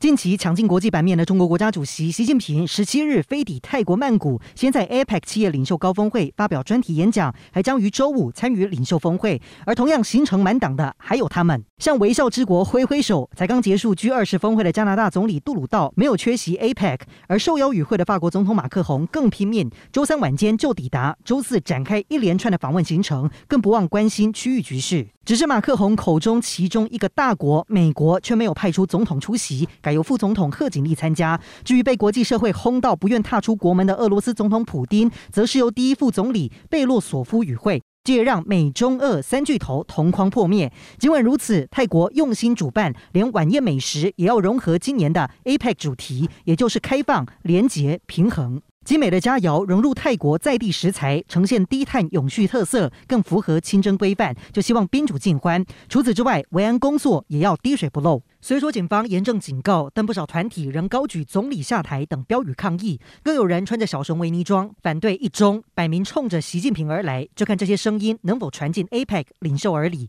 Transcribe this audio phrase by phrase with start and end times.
[0.00, 9.42] 近期抢进国际版面的中国国家主席习近平，十七日飞抵泰国曼谷，先在 APEC 企业领袖高峰会发表专题演讲，还将于周五参与领袖峰会。
[9.66, 13.28] 而同样行程满档的还有他们，向微笑之国挥挥手。
[13.34, 25.08] 才刚结束 G 二十峰会的加拿大总理杜鲁道没有缺席 APEC，而受邀与会的法国总统马克宏更拼命，周三晚间就抵达，周四展开一连串的访问行程，更不忘关心区域局势。
[25.28, 31.38] 只是马克宏口中其中一个大国美国却没有派出总统出席，改由副总统贺锦丽参加。
[31.62, 40.72] 至于被国际社会轰到不愿踏出国门的俄罗斯总统普丁，则是由第一副总理贝洛索夫与会，这也让美中俄三巨头同框破灭。
[40.98, 48.62] 尽管如此，泰国用心主办，连晚宴美食也要融合今年的 APEC 主题，也就是开放、廉洁、平衡。
[48.88, 55.62] 精美的佳肴融入泰国在地食材，呈现低碳永续特色，更符合清真规范，就希望宾主尽欢。
[55.90, 58.22] 除此之外，维安工作也要滴水不漏。
[58.40, 67.28] 虽说警方严正警告，但不少团体仍高举“总理下台”等标语抗议，更有人穿着小熊维尼装反对一中，摆明冲着习近平而来。
[67.36, 70.06] 就看这些声音能否传进 APEC 领袖耳里。